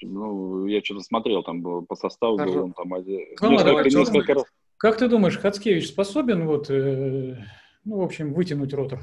[0.01, 3.67] Ну, я что-то смотрел, там было по составу Харло- был он там один- Ну, несколько,
[3.75, 3.99] Харлачев.
[3.99, 4.43] несколько раз.
[4.77, 7.37] Как ты думаешь, Хацкевич способен, вот, э,
[7.85, 8.99] ну, в общем, вытянуть ротор?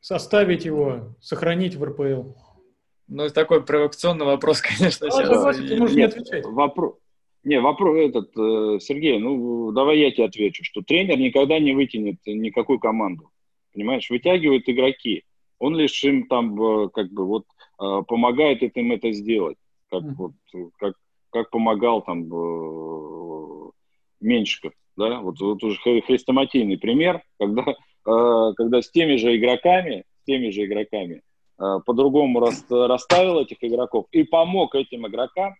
[0.00, 2.34] Составить его, сохранить в РПЛ?
[3.06, 4.60] Ну, такой провокационный вопрос,
[5.00, 5.28] конечно, А, сейчас.
[5.28, 6.44] давай, И- ты можешь не Нет, отвечать.
[6.44, 6.94] Вопрос.
[7.44, 12.16] Не, вопрос этот, э, Сергей, ну, давай я тебе отвечу, что тренер никогда не вытянет
[12.24, 13.30] никакую команду.
[13.74, 15.24] Понимаешь, вытягивают игроки.
[15.58, 17.44] Он лишь им там, э, как бы, вот,
[17.80, 19.58] э, помогает им это сделать.
[19.90, 20.14] Как, Мгм.
[20.14, 20.32] вот,
[20.78, 20.94] как,
[21.30, 22.28] как помогал там
[24.20, 30.24] Меньшиков, да, вот, вот уже хре- хрестоматийный пример, когда, когда с теми же игроками, с
[30.24, 31.20] теми же игроками
[31.56, 35.54] по-другому рас- расставил этих игроков и помог этим игрокам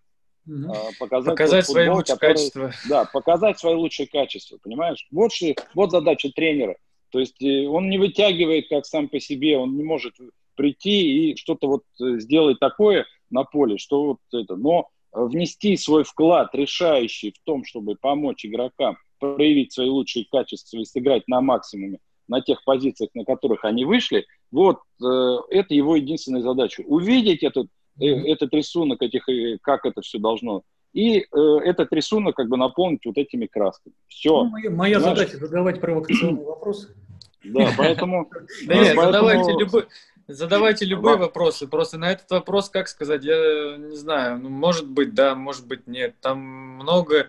[0.46, 0.50] Э,
[0.98, 2.72] показать, Показать тот свои футбол, лучшие который- качества.
[2.88, 5.06] Да, показать свои лучшие качества, понимаешь?
[5.10, 6.76] Вот, ши- вот задача тренера.
[7.10, 10.14] То есть э, он не вытягивает как сам по себе, он не может
[10.56, 14.56] прийти и что-то вот э, сделать такое на поле, что вот это.
[14.56, 20.84] Но внести свой вклад решающий в том, чтобы помочь игрокам проявить свои лучшие качества и
[20.84, 26.42] сыграть на максимуме на тех позициях, на которых они вышли, вот э, это его единственная
[26.42, 26.82] задача.
[26.86, 30.62] Увидеть этот, э, этот рисунок, этих, э, как это все должно
[30.94, 31.24] и э,
[31.64, 33.94] этот рисунок как бы наполнить вот этими красками.
[34.06, 34.44] Все.
[34.44, 36.94] Ну, моя моя задача задавать провокационные вопросы.
[37.42, 38.30] Да, поэтому...
[38.66, 39.86] Задавайте любой...
[40.26, 41.66] Задавайте любые вопросы.
[41.66, 44.38] Просто на этот вопрос, как сказать, я не знаю.
[44.38, 46.14] Ну, может быть, да, может быть, нет.
[46.20, 47.28] Там много...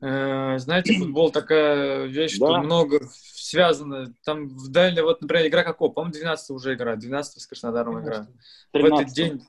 [0.00, 2.46] Э, знаете, футбол такая вещь, да.
[2.46, 4.14] что много связано.
[4.24, 5.90] Там в дальней, вот, например, игра какого?
[5.90, 6.94] По-моему, 12 уже игра.
[6.94, 8.28] 12 с Краснодаром игра.
[8.72, 9.42] В этот день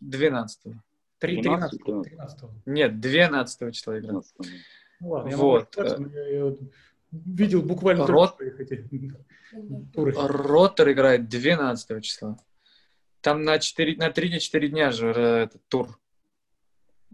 [0.00, 0.74] 12 -го.
[1.18, 2.42] 13, 13.
[2.66, 4.12] Нет, 12 числа игра.
[4.12, 4.22] Ну,
[5.00, 5.76] ладно, вот.
[5.76, 6.56] я, могу я, я
[7.10, 8.40] видел буквально Рот...
[8.40, 8.88] эти
[9.92, 10.14] туры.
[10.16, 12.36] Ротор играет 12 числа.
[13.20, 15.98] Там на, 4, на 3-4 дня же э, этот тур.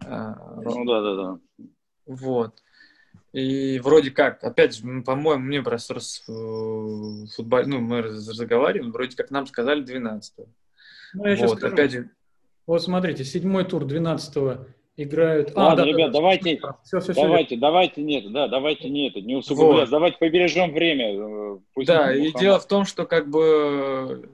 [0.05, 1.67] А, ну да, да, да.
[2.05, 2.61] Вот.
[3.33, 6.31] И вроде как, опять же, по-моему, мне просто раз э,
[7.35, 10.47] футбол, ну, мы разговариваем, вроде как нам сказали 12
[11.15, 12.09] ну, я вот, опять же,
[12.67, 14.59] вот смотрите, седьмой тур 12
[14.97, 15.51] играют.
[15.55, 17.57] А, Ладно, да, ребят, да, давайте, все, все, давайте, все.
[17.57, 19.89] давайте, нет, да, давайте не это, не усугублять, вот.
[19.89, 21.13] давайте побережем время.
[21.13, 24.29] Э, пусть да, и дело в том, что как бы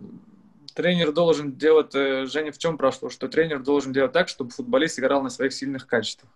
[0.75, 4.99] тренер должен делать, э, Женя в чем прошло, что тренер должен делать так, чтобы футболист
[4.99, 6.31] играл на своих сильных качествах.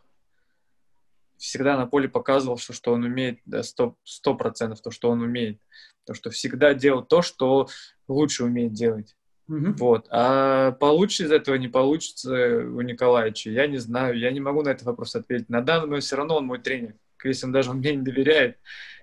[1.38, 5.60] Всегда на поле показывал, что, что он умеет, да, сто процентов то, что он умеет.
[6.06, 7.68] То, что всегда делал то, что
[8.08, 9.16] лучше умеет делать.
[9.48, 9.74] Угу.
[9.78, 10.08] Вот.
[10.10, 14.70] А получится из этого, не получится у Николаевича, я не знаю, я не могу на
[14.70, 15.50] этот вопрос ответить.
[15.50, 16.96] На данный момент все равно он мой тренер.
[17.24, 18.58] Если он даже мне не доверяет,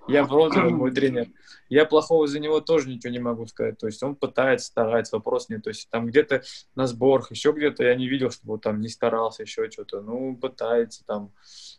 [0.08, 1.28] я вроде он мой тренер.
[1.68, 3.78] Я плохого за него тоже ничего не могу сказать.
[3.78, 5.62] То есть он пытается, старается, вопрос нет.
[5.62, 6.42] То есть там где-то
[6.74, 10.02] на сборах, еще где-то я не видел, чтобы он там не старался, еще что-то.
[10.02, 11.32] Ну, пытается там,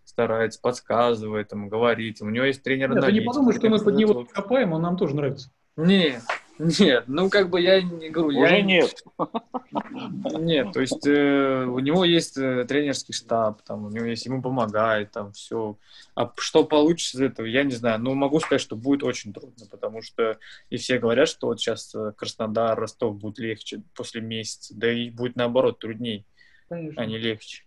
[0.03, 2.21] старается, подсказывает, там, говорит.
[2.21, 4.97] У него есть тренер Нет, ты не подумай, что мы под него копаем, он нам
[4.97, 5.51] тоже нравится.
[5.75, 6.23] Нет,
[6.59, 8.39] нет, ну как бы я не говорю.
[8.39, 8.61] Уже я...
[8.61, 9.03] нет.
[10.39, 14.41] Нет, то есть э, у него есть э, тренерский штаб, там у него есть, ему
[14.41, 15.77] помогает, там все.
[16.15, 17.99] А что получится из этого, я не знаю.
[17.99, 20.37] Но могу сказать, что будет очень трудно, потому что
[20.69, 25.09] и все говорят, что вот сейчас э, Краснодар, Ростов будет легче после месяца, да и
[25.09, 26.25] будет наоборот трудней,
[26.69, 27.01] Конечно.
[27.01, 27.63] а не легче.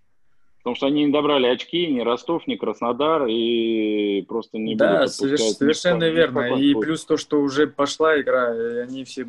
[0.66, 6.08] Потому что они не добрали очки, ни Ростов, ни Краснодар, и просто не Да, совершенно
[6.08, 6.56] верно.
[6.56, 9.28] И плюс то, что уже пошла игра, и они все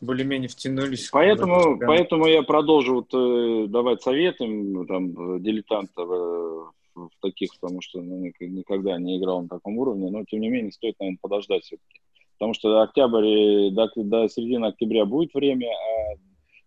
[0.00, 1.08] более-менее втянулись.
[1.10, 4.46] Поэтому, поэтому я продолжу вот, э, давать советы
[4.86, 10.22] там, дилетантов э, в таких, потому что ну, никогда не играл на таком уровне, но
[10.24, 12.00] тем не менее стоит, наверное, подождать все-таки.
[12.38, 16.14] Потому что октябрь, до, до середины октября будет время, а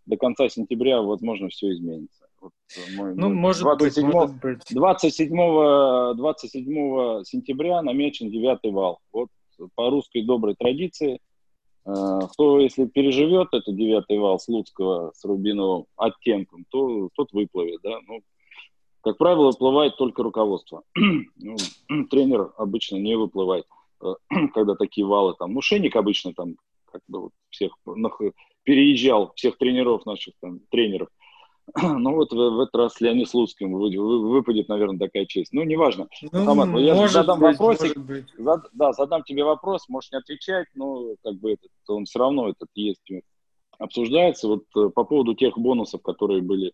[0.05, 2.26] до конца сентября, возможно, все изменится.
[2.47, 4.61] Вот э, мой, ну, может 27, быть, может быть.
[4.69, 8.99] 27, 27 сентября намечен девятый вал.
[9.11, 9.29] Вот
[9.75, 11.19] по русской доброй традиции,
[11.85, 17.81] э, кто, если переживет этот девятый вал с Луцкого, с Рубиновым оттенком, то тот выплывет.
[17.83, 17.99] Да?
[18.07, 18.21] Ну,
[19.01, 20.83] как правило, выплывает только руководство.
[20.95, 21.55] ну,
[22.09, 23.65] тренер обычно не выплывает,
[24.01, 24.13] э,
[24.53, 25.53] когда такие валы там.
[25.53, 26.55] Ну, Шеник обычно там
[26.85, 27.73] как бы вот всех
[28.63, 31.09] переезжал, всех тренеров наших там, тренеров
[31.99, 35.51] Ну вот в, в этот раз Леонид Слуцким вы, вы, выпадет, наверное, такая честь.
[35.53, 36.07] Ну, неважно.
[36.21, 37.95] Ну, Хамат, я может задам быть, вопросик.
[37.95, 38.25] Может быть.
[38.37, 42.49] Зад, да, задам тебе вопрос, можешь не отвечать, но как бы этот, он все равно
[42.49, 43.03] этот есть,
[43.79, 44.47] обсуждается.
[44.47, 46.71] Вот э, по поводу тех бонусов, которые были,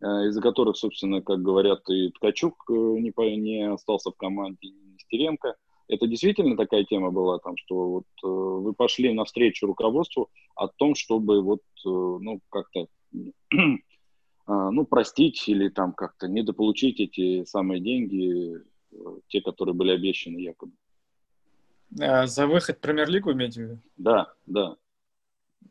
[0.00, 4.72] э, из-за которых, собственно, как говорят, и Ткачук э, не, не остался в команде, и
[4.94, 5.54] Нестеренко.
[5.88, 11.42] Это действительно такая тема была, там, что вот вы пошли навстречу руководству о том, чтобы
[11.42, 12.86] вот, ну, как-то
[14.46, 18.58] ну, простить или там как-то недополучить эти самые деньги,
[18.92, 18.96] э,
[19.28, 20.72] те, которые были обещаны якобы.
[22.00, 23.78] А за выход в премьер-лигу имеете в виду?
[23.96, 24.76] Да, да.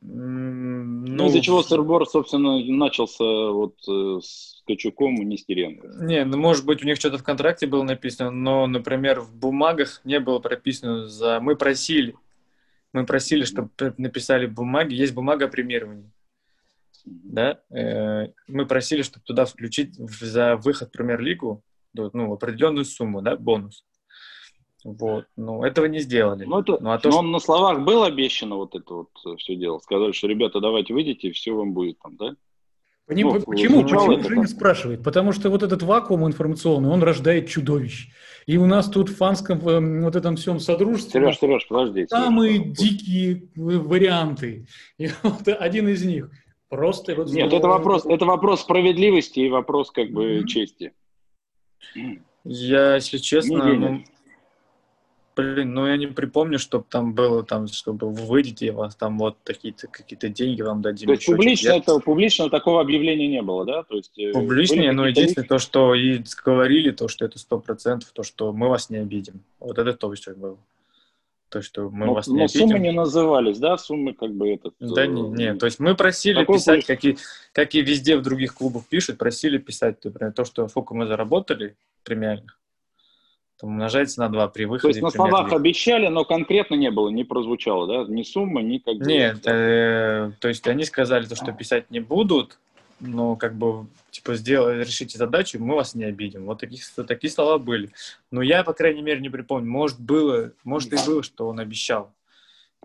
[0.02, 5.88] Ну, из-за чего Сырбор, собственно, начался вот э, с Качуком и Нестеренко.
[6.02, 10.02] Не, ну, может быть, у них что-то в контракте было написано, но, например, в бумагах
[10.04, 11.40] не было прописано за...
[11.40, 12.16] Мы просили,
[12.92, 16.12] мы просили, чтобы написали бумаги, есть бумага о премировании
[17.06, 21.64] да, э, мы просили, чтобы туда включить за выход в премьер-лигу
[21.94, 23.86] ну, определенную сумму, да, бонус.
[24.84, 26.44] Вот, ну, этого не сделали.
[26.44, 27.22] Ну, это, ну, а то, но что...
[27.22, 29.80] на словах было обещано вот это вот э, все дело.
[29.80, 32.36] Сказали, что, ребята, давайте выйдите, и все вам будет там, да?
[33.06, 33.28] Поним...
[33.30, 33.84] Ну, почему?
[33.84, 35.02] Почему это Женя спрашивает?
[35.02, 38.10] Потому что вот этот вакуум информационный, он рождает чудовищ.
[38.46, 42.58] И у нас тут в фанском э, вот этом всем содружестве Сереж, Сереж, подожди, самые
[42.58, 44.68] Сереж, дикие варианты.
[44.98, 46.30] И вот один из них–
[46.74, 47.30] Просто вот...
[47.30, 50.48] Нет, это вопрос, это вопрос справедливости и вопрос как бы mm-hmm.
[50.48, 50.94] чести.
[52.44, 54.04] Я, если честно, ну,
[55.36, 59.38] блин, ну я не припомню, чтобы там было, там, чтобы вы выйдете, вас там вот
[59.44, 61.06] такие-то какие-то деньги вам дадим.
[61.06, 63.84] То есть публично, это, публично такого объявления не было, да?
[63.84, 68.10] То есть, э, Публичнее, но единственное то, что и говорили, то, что это сто процентов,
[68.14, 69.44] то, что мы вас не обидим.
[69.60, 70.58] Вот это то, что было.
[71.54, 72.62] То, что мы но, вас не но обидим.
[72.62, 73.78] суммы не назывались, да?
[73.78, 74.74] Суммы как бы этот...
[74.80, 75.54] Да не, не.
[75.54, 77.16] То есть мы просили Какой писать, как и,
[77.52, 81.76] как и везде в других клубах пишут, просили писать, например, то, что сколько мы заработали
[82.04, 82.58] премиальных,
[83.60, 84.94] там умножается на 2 при выходе.
[84.94, 88.12] То есть на словах обещали, но конкретно не было, не прозвучало, да?
[88.12, 89.06] Ни сумма, ни как бы...
[89.06, 92.58] Нет, э, то есть они сказали, то, что писать не будут,
[93.00, 96.46] но как бы, типа, сделай, решите задачу, мы вас не обидим.
[96.46, 97.92] Вот такие, такие слова были.
[98.32, 99.70] Но я, по крайней мере, не припомню.
[99.70, 102.14] Может, было, может и было, что он обещал.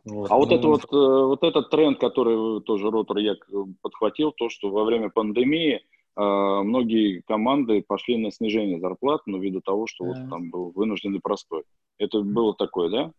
[0.05, 0.31] Вот.
[0.31, 0.87] А ну, вот, это вот, э,
[1.27, 3.49] вот этот тренд, который тоже Ротор Як
[3.83, 5.85] подхватил, то, что во время пандемии
[6.17, 10.11] многие команды пошли на снижение зарплат, но ввиду того, что да.
[10.11, 11.63] вот там был вынужденный простой.
[11.97, 13.13] Это было такое, да?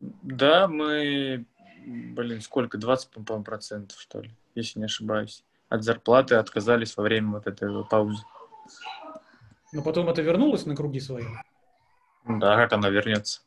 [0.00, 1.46] Да, мы,
[1.84, 5.44] блин, сколько, 20, по-моему, процентов, что ли, если не ошибаюсь.
[5.72, 8.22] От зарплаты отказались во время вот этой паузы.
[9.72, 11.24] Но потом это вернулось на круги свои?
[12.28, 13.40] Да, как она вернется?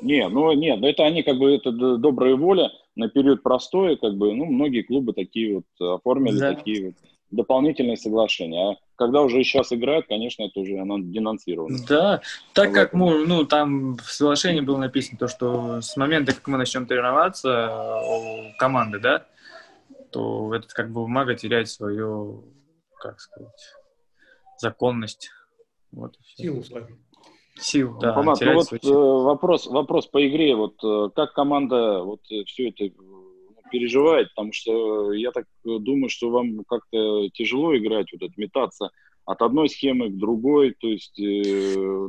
[0.00, 4.14] Не, ну нет, ну это они как бы, это добрая воля на период простой, как
[4.14, 6.54] бы, ну, многие клубы такие вот оформили, да.
[6.54, 6.94] такие вот
[7.30, 8.70] дополнительные соглашения.
[8.70, 11.80] А когда уже сейчас играют, конечно, это уже оно денонсировано.
[11.86, 12.22] Да,
[12.54, 16.56] так как мы, ну, там в соглашении было написано то, что с момента, как мы
[16.56, 19.26] начнем тренироваться у команды, да,
[20.12, 22.44] то этот как бы бумага теряет свою,
[23.00, 23.74] как сказать,
[24.58, 25.30] законность.
[25.90, 26.86] Вот Силу свою.
[27.58, 28.14] Сил, да.
[28.14, 30.54] Фанат, ну вот э, вопрос, вопрос по игре.
[30.56, 32.94] Вот э, как команда вот э, все это
[33.70, 38.90] переживает, потому что я так думаю, что вам как-то тяжело играть, вот это метаться
[39.24, 42.08] от одной схемы к другой, то есть э,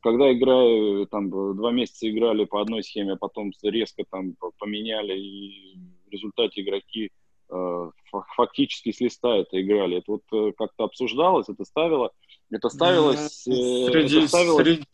[0.00, 5.78] когда играю, там два месяца играли по одной схеме, а потом резко там поменяли, и
[6.06, 7.23] в результате игроки э,
[8.36, 9.98] фактически с листа это играли.
[9.98, 12.12] Это вот э, как-то обсуждалось, это ставило,
[12.50, 13.46] это ставилось...
[13.46, 14.64] Э, среди, это ставилось...
[14.64, 14.84] Среди,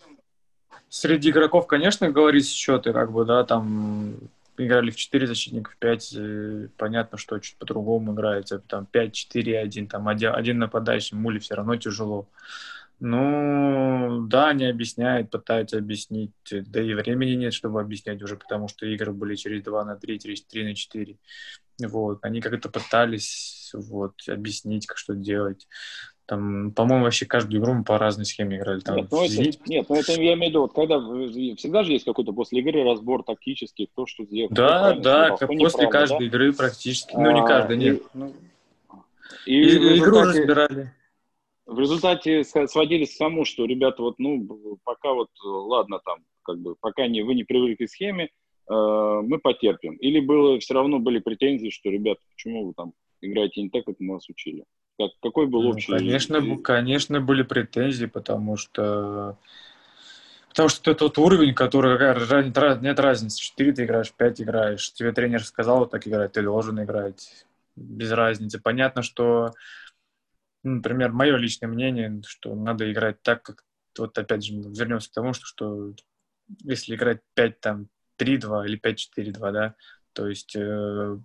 [0.89, 4.17] среди игроков, конечно, говорить счеты, как бы, да, там
[4.57, 10.09] играли в 4 защитника, в 5, э, понятно, что чуть по-другому играется, там 5-4-1, там
[10.09, 12.27] один, один нападающий, мули все равно тяжело.
[13.01, 18.85] Ну, да, они объясняют, пытаются объяснить, да и времени нет, чтобы объяснять уже, потому что
[18.85, 21.17] игры были через 2 на 3, через 3 на 4.
[21.87, 25.67] Вот, они как-то пытались вот, объяснить, как что делать.
[26.27, 28.81] Там, по-моему, вообще каждую игру мы по разной схеме играли.
[28.81, 31.01] Там, нет, ну это, нет, ну это я имею в виду, вот когда
[31.57, 34.51] всегда же есть какой-то после игры разбор тактический, кто что сделал.
[34.53, 36.25] Да, да, как после каждой да?
[36.27, 37.15] игры практически.
[37.15, 38.03] Ну, не а, каждой, нет.
[38.15, 38.33] Ну,
[39.47, 40.93] и, и, и игру разбирали.
[41.71, 46.75] В результате сводились к тому, что ребята вот, ну, пока вот, ладно, там, как бы,
[46.81, 48.29] пока не, вы не привыкли к схеме, э,
[48.69, 49.95] мы потерпим.
[49.95, 53.95] Или было, все равно были претензии, что, ребята, почему вы там играете не так, как
[54.01, 54.65] мы вас учили?
[54.99, 55.93] Как, какой был ну, общий?
[55.93, 59.39] Ну, конечно, конечно, были претензии, потому что
[60.49, 61.97] Потому что это тот уровень, который
[62.81, 64.93] нет разницы, 4 ты играешь, 5 играешь.
[64.93, 67.47] Тебе тренер сказал так играть, ты должен играть.
[67.77, 68.61] Без разницы.
[68.61, 69.53] Понятно, что,
[70.63, 73.65] например, мое личное мнение, что надо играть так, как
[73.99, 75.95] вот опять же вернемся к тому, что, что
[76.63, 79.75] если играть 5 там 3-2 или 5-4-2, да,
[80.13, 81.19] то есть э,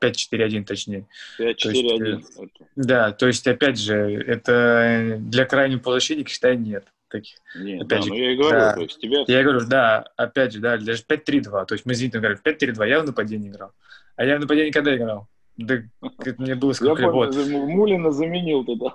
[0.00, 1.06] 5-4-1 точнее.
[1.38, 2.24] 5-4-1.
[2.38, 7.36] Э, да, то есть, опять же, это для крайнего полузащитника, считай, нет таких.
[7.54, 9.24] Нет, опять да, же, ну я и говорю, да, то есть тебе...
[9.26, 12.42] Я говорю, да, опять же, да, даже 5-3-2, то есть мы с Зенитом играли в
[12.42, 13.72] 5-3-2, я в нападении играл.
[14.16, 15.28] А я в нападении когда играл?
[15.56, 15.82] Да,
[16.38, 17.36] мне было сколько вот.
[17.36, 18.94] Мулина заменил тогда.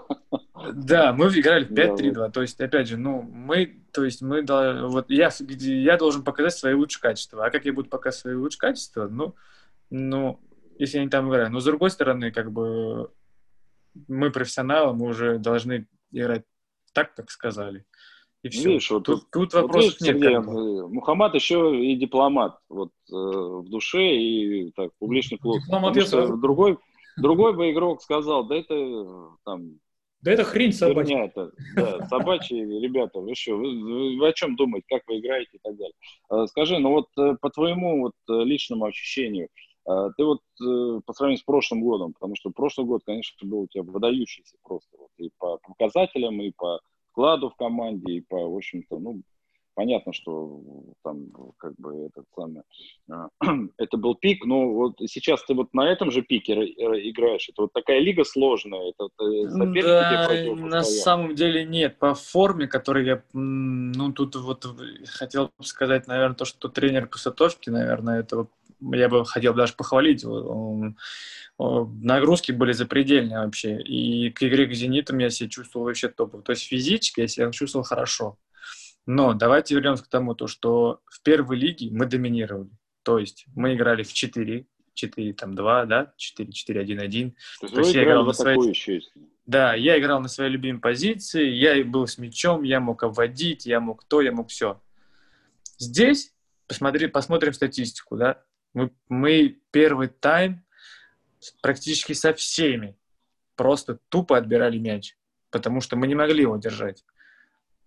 [0.74, 2.12] Да, мы играли в 5-3-2.
[2.14, 6.54] Да, то есть, опять же, ну, мы, то есть, мы, вот я, я должен показать
[6.54, 7.46] свои лучшие качества.
[7.46, 9.08] А как я буду показывать свои лучшие качества?
[9.08, 9.36] Ну,
[9.90, 10.40] ну,
[10.80, 11.52] если они там играют.
[11.52, 13.12] Но с другой стороны, как бы
[14.08, 16.44] мы профессионалы, мы уже должны играть
[16.94, 17.86] так, как сказали.
[18.48, 18.70] И все.
[18.70, 20.18] Видишь, вот тут, тут вопросов вот нет.
[20.18, 25.60] Сергей, Мухаммад еще и дипломат вот, э, в душе и так, публичный клуб.
[25.64, 26.38] Дипломат я сразу...
[26.38, 26.78] другой,
[27.18, 29.80] другой бы игрок сказал, да это там...
[30.22, 31.26] Да это хрень собачья.
[31.26, 35.52] Это, да, собачьи ребята, вы что, вы, вы, вы о чем думаете, как вы играете
[35.54, 35.94] и так далее.
[36.32, 39.50] Э, скажи, ну вот э, по твоему вот э, личному ощущению,
[39.88, 43.62] а, ты вот э, по сравнению с прошлым годом, потому что прошлый год, конечно, был
[43.62, 46.82] у тебя выдающийся просто вот, и по показателям, и по
[47.18, 49.22] вкладу в команде, и по, в общем-то, ну,
[49.74, 50.62] понятно, что
[51.04, 52.62] там как бы этот самый,
[53.10, 53.30] а,
[53.78, 57.50] это был пик, но вот сейчас ты вот на этом же пике играешь.
[57.50, 59.10] Это вот такая лига сложная, это
[59.50, 61.98] соперники да, на самом деле нет.
[61.98, 64.68] По форме, которой я, ну тут вот
[65.08, 68.50] хотел сказать, наверное, то, что тренер Пусатовки, наверное, это вот
[68.80, 70.24] я бы хотел даже похвалить.
[71.60, 73.82] Нагрузки были запредельные вообще.
[73.82, 76.44] И к игре к «Зенитам» я себя чувствовал вообще топово.
[76.44, 78.38] То есть физически я себя чувствовал хорошо.
[79.08, 82.70] Но давайте вернемся к тому, то, что в первой лиге мы доминировали.
[83.04, 87.36] То есть мы играли в 4, 4, там, 2, да, 4, 4, 1, 1.
[87.62, 88.70] То, то есть я играл на своей...
[88.70, 89.02] Еще,
[89.46, 93.80] Да, я играл на своей любимой позиции, я был с мячом, я мог обводить, я
[93.80, 94.82] мог то, я мог все.
[95.80, 96.34] Здесь,
[96.68, 98.44] посмотри, посмотрим статистику, да,
[98.74, 100.66] мы, мы первый тайм
[101.62, 102.96] практически со всеми
[103.56, 105.18] просто тупо отбирали мяч,
[105.52, 107.04] потому что мы не могли его держать.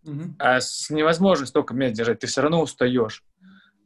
[0.04, 0.36] Угу.
[0.38, 3.24] А с, невозможно столько мяч держать, ты все равно устаешь.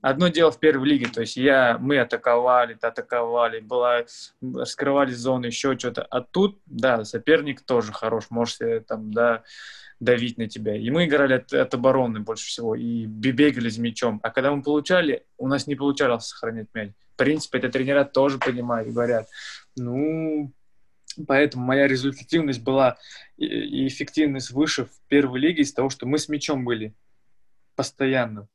[0.00, 4.04] Одно дело в первой лиге, то есть я, мы атаковали, атаковали, была,
[4.42, 6.02] раскрывали зоны, еще что-то.
[6.02, 9.44] А тут, да, соперник тоже хорош, можешь там, да,
[10.00, 10.76] давить на тебя.
[10.76, 14.20] И мы играли от, от обороны больше всего, и бегали с мячом.
[14.22, 16.90] А когда мы получали, у нас не получалось сохранять мяч.
[17.14, 19.28] В принципе, это тренера тоже понимают и говорят,
[19.76, 20.52] ну,
[21.26, 22.98] Поэтому моя результативность была
[23.36, 26.94] и эффективность выше в первой лиге из того, что мы с мячом были
[27.76, 28.48] постоянно.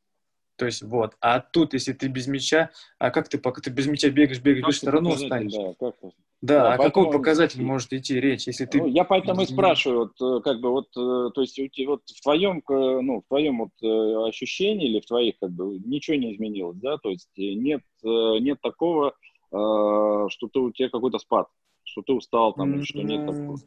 [0.57, 1.15] То есть вот.
[1.21, 4.67] А тут, если ты без мяча, а как ты, пока ты без мяча бегаешь, бегаешь,
[4.67, 5.53] без сторону останешь?
[5.53, 5.95] Да, как
[6.41, 7.05] да, да, а поэтому...
[7.05, 8.79] какой показатель может идти речь, если ты...
[8.79, 12.21] Ну, я поэтому и спрашиваю, вот, э, как бы, вот, э, то есть, вот в
[12.21, 16.77] твоем, ну, в твоем вот э, ощущении или в твоих, как бы, ничего не изменилось,
[16.77, 19.13] да, то есть нет, нет такого,
[19.49, 21.47] что ты, у тебя какой-то спад
[21.89, 23.57] что ты устал там, или что нет такого?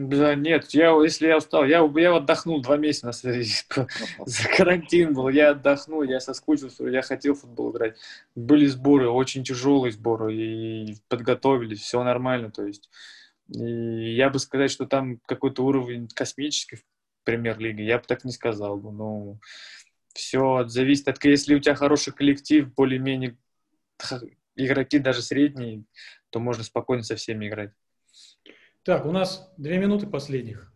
[0.00, 3.10] Да, нет, я, если я устал, я, я отдохнул два месяца,
[4.26, 7.96] за карантин был, я отдохнул, я соскучился, я хотел в футбол играть.
[8.36, 12.88] Были сборы, очень тяжелые сборы, и подготовились, все нормально, то есть.
[13.48, 16.84] И я бы сказать, что там какой-то уровень космический в
[17.24, 19.40] премьер-лиге, я бы так не сказал бы, но
[20.14, 23.36] все зависит от, если у тебя хороший коллектив, более-менее
[24.54, 25.82] игроки даже средние,
[26.30, 27.72] то можно спокойно со всеми играть.
[28.84, 30.72] Так, у нас две минуты последних.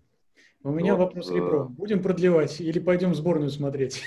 [0.65, 1.65] У меня вот, вопрос, Ребро.
[1.65, 4.03] Э, Будем продлевать или пойдем в сборную смотреть?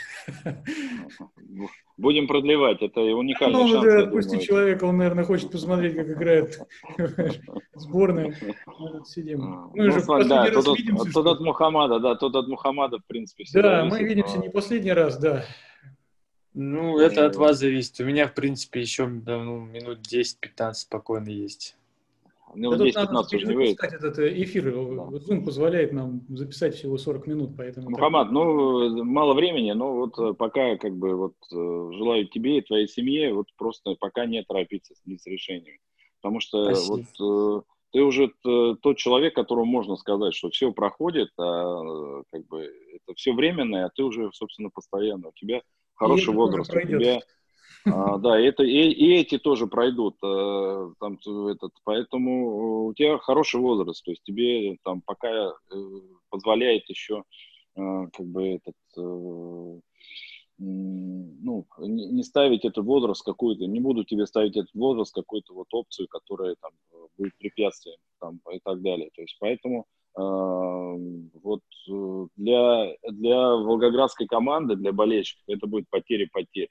[1.98, 3.86] Будем продлевать, это уникальный ну, шанс.
[3.86, 6.60] Да, отпусти человека, он, наверное, хочет посмотреть, как играет
[7.74, 8.36] сборная.
[9.06, 9.70] Сидим.
[9.74, 13.06] Мы ну, же да, тот, от, видимся, тот от Мухаммада, да, тот от Мухаммада, в
[13.06, 13.46] принципе.
[13.54, 15.46] Да, мы видимся не последний раз, да.
[16.54, 18.00] Ну, это от вас зависит.
[18.00, 21.76] У меня, в принципе, еще ну, минут 10-15 спокойно есть.
[22.56, 24.72] Ну, да 10 15 уже не этот э, эфир.
[24.72, 25.18] Да.
[25.18, 27.90] Zoom позволяет нам записать всего 40 минут, поэтому...
[27.90, 28.34] Мухаммад, так...
[28.34, 32.88] ну, мало времени, но вот э, пока, как бы, вот, э, желаю тебе и твоей
[32.88, 35.78] семье, вот просто пока не торопиться с, с решением.
[36.22, 37.06] Потому что Спасибо.
[37.18, 43.16] вот ты уже тот человек, которому можно сказать, что все проходит, а как бы это
[43.16, 45.30] все временное, а ты уже, собственно, постоянно.
[45.30, 45.62] У тебя
[45.94, 47.22] хороший возраст у тебя.
[47.86, 50.16] А, да, это, и, и эти тоже пройдут.
[50.24, 51.20] А, там,
[51.50, 55.52] этот, поэтому у тебя хороший возраст, то есть тебе там пока э,
[56.30, 57.24] позволяет еще
[57.76, 59.80] а, как бы этот э,
[60.58, 66.08] ну, не, ставить этот возраст какую-то, не буду тебе ставить этот возраст какую-то вот опцию,
[66.08, 66.72] которая там
[67.18, 69.10] будет препятствием там и так далее.
[69.14, 69.86] То есть поэтому
[70.18, 76.70] вот э, для, для волгоградской команды, для болельщиков, это будет потери потерь.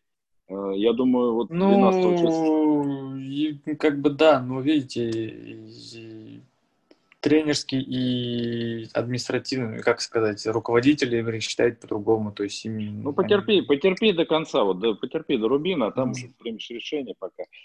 [0.49, 5.61] Э, я думаю, вот ну, 12 как бы да, но видите,
[7.25, 13.03] тренерский и административный, как сказать, руководители считают по-другому, то есть именно...
[13.03, 16.13] Ну, потерпи, потерпи до конца, вот, да, потерпи до Рубина, а там mm.
[16.13, 17.45] уже примешь решение пока.